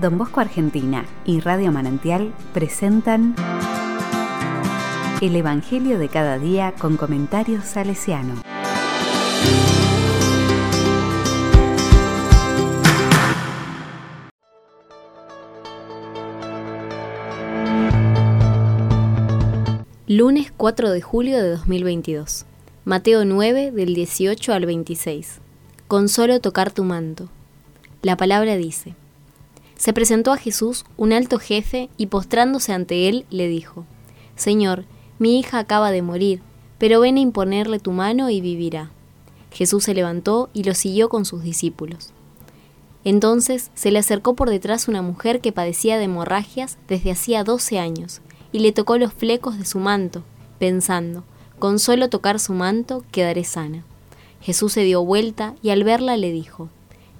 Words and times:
Don 0.00 0.16
Bosco 0.16 0.40
Argentina 0.40 1.04
y 1.26 1.40
Radio 1.40 1.70
Manantial 1.70 2.32
presentan 2.54 3.34
El 5.20 5.36
Evangelio 5.36 5.98
de 5.98 6.08
cada 6.08 6.38
día 6.38 6.72
con 6.78 6.96
comentarios 6.96 7.64
salesiano. 7.64 8.42
Lunes 20.06 20.52
4 20.56 20.90
de 20.90 21.02
julio 21.02 21.36
de 21.36 21.50
2022. 21.50 22.46
Mateo 22.86 23.26
9 23.26 23.72
del 23.72 23.94
18 23.94 24.54
al 24.54 24.64
26. 24.64 25.40
Con 25.86 26.08
solo 26.08 26.40
tocar 26.40 26.72
tu 26.72 26.82
manto. 26.82 27.28
La 28.00 28.16
palabra 28.16 28.56
dice, 28.56 28.94
Se 29.82 29.92
presentó 29.92 30.30
a 30.30 30.36
Jesús 30.36 30.84
un 30.96 31.12
alto 31.12 31.40
jefe 31.40 31.90
y 31.96 32.06
postrándose 32.06 32.72
ante 32.72 33.08
él 33.08 33.26
le 33.30 33.48
dijo, 33.48 33.84
Señor, 34.36 34.84
mi 35.18 35.40
hija 35.40 35.58
acaba 35.58 35.90
de 35.90 36.02
morir, 36.02 36.40
pero 36.78 37.00
ven 37.00 37.16
a 37.16 37.20
imponerle 37.20 37.80
tu 37.80 37.90
mano 37.90 38.30
y 38.30 38.40
vivirá. 38.40 38.92
Jesús 39.50 39.82
se 39.82 39.92
levantó 39.92 40.50
y 40.52 40.62
lo 40.62 40.74
siguió 40.74 41.08
con 41.08 41.24
sus 41.24 41.42
discípulos. 41.42 42.10
Entonces 43.02 43.72
se 43.74 43.90
le 43.90 43.98
acercó 43.98 44.34
por 44.34 44.50
detrás 44.50 44.86
una 44.86 45.02
mujer 45.02 45.40
que 45.40 45.50
padecía 45.50 45.98
de 45.98 46.04
hemorragias 46.04 46.78
desde 46.86 47.10
hacía 47.10 47.42
doce 47.42 47.80
años, 47.80 48.20
y 48.52 48.60
le 48.60 48.70
tocó 48.70 48.98
los 48.98 49.12
flecos 49.12 49.58
de 49.58 49.64
su 49.64 49.80
manto, 49.80 50.22
pensando, 50.60 51.24
con 51.58 51.80
solo 51.80 52.08
tocar 52.08 52.38
su 52.38 52.52
manto 52.52 53.02
quedaré 53.10 53.42
sana. 53.42 53.82
Jesús 54.42 54.74
se 54.74 54.84
dio 54.84 55.04
vuelta 55.04 55.56
y 55.60 55.70
al 55.70 55.82
verla 55.82 56.16
le 56.16 56.30
dijo, 56.30 56.68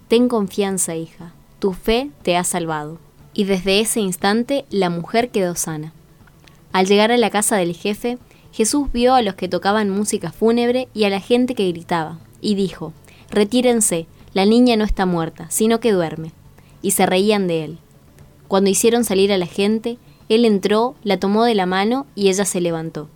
Ten 0.06 0.28
confianza, 0.28 0.94
hija, 0.94 1.34
tu 1.62 1.74
fe 1.74 2.10
te 2.24 2.36
ha 2.36 2.42
salvado. 2.42 2.98
Y 3.34 3.44
desde 3.44 3.78
ese 3.78 4.00
instante 4.00 4.64
la 4.68 4.90
mujer 4.90 5.30
quedó 5.30 5.54
sana. 5.54 5.92
Al 6.72 6.86
llegar 6.86 7.12
a 7.12 7.16
la 7.16 7.30
casa 7.30 7.54
del 7.54 7.76
jefe, 7.76 8.18
Jesús 8.50 8.90
vio 8.90 9.14
a 9.14 9.22
los 9.22 9.36
que 9.36 9.48
tocaban 9.48 9.88
música 9.88 10.32
fúnebre 10.32 10.88
y 10.92 11.04
a 11.04 11.08
la 11.08 11.20
gente 11.20 11.54
que 11.54 11.70
gritaba, 11.70 12.18
y 12.40 12.56
dijo, 12.56 12.92
Retírense, 13.30 14.08
la 14.34 14.44
niña 14.44 14.76
no 14.76 14.82
está 14.82 15.06
muerta, 15.06 15.48
sino 15.50 15.78
que 15.78 15.92
duerme. 15.92 16.32
Y 16.82 16.90
se 16.90 17.06
reían 17.06 17.46
de 17.46 17.64
él. 17.64 17.78
Cuando 18.48 18.68
hicieron 18.68 19.04
salir 19.04 19.32
a 19.32 19.38
la 19.38 19.46
gente, 19.46 19.98
él 20.28 20.44
entró, 20.44 20.96
la 21.04 21.20
tomó 21.20 21.44
de 21.44 21.54
la 21.54 21.66
mano 21.66 22.06
y 22.16 22.28
ella 22.28 22.44
se 22.44 22.60
levantó. 22.60 23.08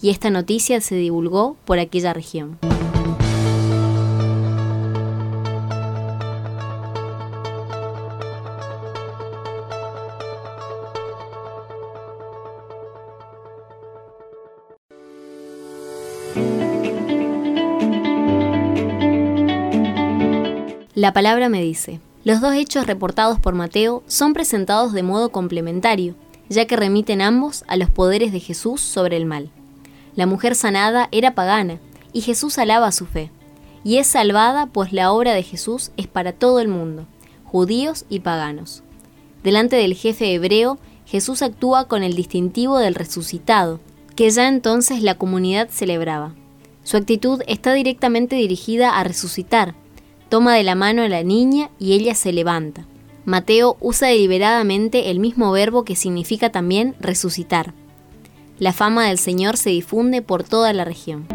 Y 0.00 0.10
esta 0.10 0.28
noticia 0.28 0.80
se 0.80 0.96
divulgó 0.96 1.56
por 1.64 1.78
aquella 1.78 2.12
región. 2.12 2.58
La 21.02 21.12
palabra 21.12 21.48
me 21.48 21.60
dice, 21.60 21.98
los 22.22 22.40
dos 22.40 22.54
hechos 22.54 22.86
reportados 22.86 23.40
por 23.40 23.56
Mateo 23.56 24.04
son 24.06 24.34
presentados 24.34 24.92
de 24.92 25.02
modo 25.02 25.30
complementario, 25.32 26.14
ya 26.48 26.66
que 26.66 26.76
remiten 26.76 27.20
ambos 27.20 27.64
a 27.66 27.76
los 27.76 27.90
poderes 27.90 28.30
de 28.30 28.38
Jesús 28.38 28.80
sobre 28.80 29.16
el 29.16 29.26
mal. 29.26 29.50
La 30.14 30.26
mujer 30.26 30.54
sanada 30.54 31.08
era 31.10 31.34
pagana, 31.34 31.80
y 32.12 32.20
Jesús 32.20 32.56
alaba 32.56 32.92
su 32.92 33.06
fe, 33.06 33.32
y 33.82 33.96
es 33.96 34.06
salvada 34.06 34.66
pues 34.66 34.92
la 34.92 35.10
obra 35.10 35.32
de 35.32 35.42
Jesús 35.42 35.90
es 35.96 36.06
para 36.06 36.32
todo 36.32 36.60
el 36.60 36.68
mundo, 36.68 37.08
judíos 37.46 38.04
y 38.08 38.20
paganos. 38.20 38.84
Delante 39.42 39.74
del 39.74 39.94
jefe 39.94 40.32
hebreo, 40.32 40.78
Jesús 41.04 41.42
actúa 41.42 41.88
con 41.88 42.04
el 42.04 42.14
distintivo 42.14 42.78
del 42.78 42.94
resucitado, 42.94 43.80
que 44.14 44.30
ya 44.30 44.46
entonces 44.46 45.02
la 45.02 45.16
comunidad 45.16 45.68
celebraba. 45.68 46.36
Su 46.84 46.96
actitud 46.96 47.42
está 47.48 47.72
directamente 47.72 48.36
dirigida 48.36 48.96
a 48.96 49.02
resucitar, 49.02 49.74
toma 50.32 50.54
de 50.54 50.62
la 50.62 50.74
mano 50.74 51.02
a 51.02 51.10
la 51.10 51.22
niña 51.22 51.68
y 51.78 51.92
ella 51.92 52.14
se 52.14 52.32
levanta. 52.32 52.86
Mateo 53.26 53.76
usa 53.80 54.08
deliberadamente 54.08 55.10
el 55.10 55.20
mismo 55.20 55.52
verbo 55.52 55.84
que 55.84 55.94
significa 55.94 56.50
también 56.50 56.94
resucitar. 57.00 57.74
La 58.58 58.72
fama 58.72 59.08
del 59.08 59.18
Señor 59.18 59.58
se 59.58 59.68
difunde 59.68 60.22
por 60.22 60.42
toda 60.42 60.72
la 60.72 60.86
región. 60.86 61.26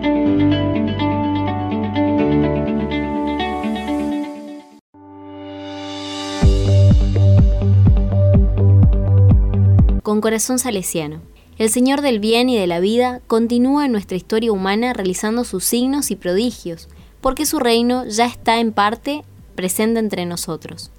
Con 10.02 10.22
corazón 10.22 10.57
salesiano. 10.57 11.22
El 11.59 11.69
Señor 11.69 12.02
del 12.02 12.19
bien 12.19 12.50
y 12.50 12.57
de 12.57 12.66
la 12.66 12.80
vida 12.80 13.22
continúa 13.28 13.86
en 13.86 13.91
nuestra 13.91 14.18
historia 14.18 14.52
humana 14.52 14.94
realizando 14.94 15.44
sus 15.44 15.66
signos 15.66 16.09
y 16.09 16.16
prodigios, 16.16 16.90
porque 17.22 17.45
su 17.45 17.59
reino 17.59 18.05
ya 18.05 18.25
está 18.25 18.59
en 18.59 18.72
parte 18.72 19.23
presente 19.55 20.00
entre 20.00 20.25
nosotros. 20.25 20.91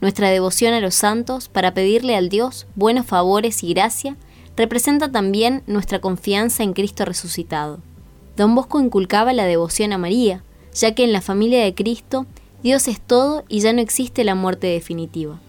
Nuestra 0.00 0.30
devoción 0.30 0.74
a 0.74 0.80
los 0.80 0.94
santos 0.94 1.48
para 1.48 1.74
pedirle 1.74 2.16
al 2.16 2.28
Dios 2.28 2.66
buenos 2.76 3.06
favores 3.06 3.62
y 3.64 3.74
gracia 3.74 4.16
representa 4.56 5.10
también 5.10 5.62
nuestra 5.66 6.00
confianza 6.00 6.62
en 6.62 6.72
Cristo 6.72 7.04
resucitado. 7.04 7.80
Don 8.36 8.54
Bosco 8.54 8.80
inculcaba 8.80 9.32
la 9.32 9.44
devoción 9.44 9.92
a 9.92 9.98
María, 9.98 10.44
ya 10.72 10.94
que 10.94 11.04
en 11.04 11.12
la 11.12 11.20
familia 11.20 11.62
de 11.62 11.74
Cristo 11.74 12.26
Dios 12.62 12.88
es 12.88 13.00
todo 13.00 13.44
y 13.48 13.60
ya 13.60 13.72
no 13.72 13.80
existe 13.80 14.24
la 14.24 14.34
muerte 14.34 14.68
definitiva. 14.68 15.40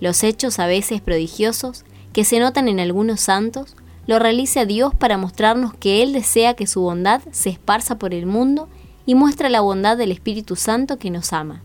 Los 0.00 0.22
hechos 0.22 0.58
a 0.58 0.66
veces 0.66 1.00
prodigiosos 1.00 1.84
que 2.12 2.24
se 2.24 2.38
notan 2.38 2.68
en 2.68 2.80
algunos 2.80 3.20
santos 3.20 3.76
lo 4.06 4.18
realiza 4.18 4.66
Dios 4.66 4.94
para 4.94 5.16
mostrarnos 5.16 5.74
que 5.74 6.02
Él 6.02 6.12
desea 6.12 6.54
que 6.54 6.66
su 6.66 6.82
bondad 6.82 7.22
se 7.32 7.50
esparza 7.50 7.98
por 7.98 8.12
el 8.12 8.26
mundo 8.26 8.68
y 9.06 9.14
muestra 9.14 9.48
la 9.48 9.60
bondad 9.60 9.96
del 9.96 10.12
Espíritu 10.12 10.56
Santo 10.56 10.98
que 10.98 11.10
nos 11.10 11.32
ama. 11.32 11.62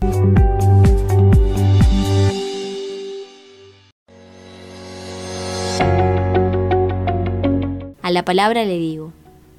A 8.02 8.10
la 8.10 8.24
palabra 8.24 8.64
le 8.64 8.76
digo, 8.76 9.12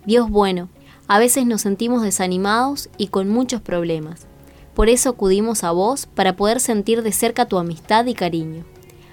Dios 0.06 0.30
bueno, 0.30 0.68
a 1.08 1.20
veces 1.20 1.46
nos 1.46 1.62
sentimos 1.62 2.02
desanimados 2.03 2.90
y 2.97 3.08
con 3.08 3.30
muchos 3.30 3.62
problemas. 3.62 4.28
Por 4.74 4.90
eso 4.90 5.09
acudimos 5.09 5.64
a 5.64 5.72
vos 5.72 6.06
para 6.06 6.36
poder 6.36 6.59
sentir 6.59 7.03
de 7.03 7.12
cerca 7.12 7.46
tu 7.46 7.58
amistad 7.58 8.06
y 8.06 8.14
cariño. 8.14 8.66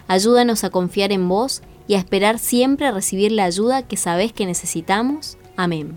Ayúdanos 0.07 0.65
a 0.65 0.71
confiar 0.71 1.13
en 1.13 1.29
vos 1.29 1.63
y 1.87 1.95
a 1.95 1.99
esperar 1.99 2.39
siempre 2.39 2.91
recibir 2.91 3.33
la 3.33 3.45
ayuda 3.45 3.83
que 3.83 3.97
sabés 3.97 4.33
que 4.33 4.47
necesitamos. 4.47 5.39
Amén. 5.57 5.97